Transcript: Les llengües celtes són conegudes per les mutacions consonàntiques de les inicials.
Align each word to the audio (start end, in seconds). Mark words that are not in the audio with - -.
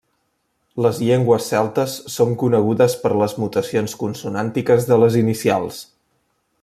Les 0.85 1.01
llengües 1.07 1.49
celtes 1.51 1.93
són 2.13 2.33
conegudes 2.43 2.95
per 3.03 3.11
les 3.23 3.37
mutacions 3.43 3.95
consonàntiques 4.05 4.89
de 4.93 4.99
les 5.05 5.21
inicials. 5.25 5.85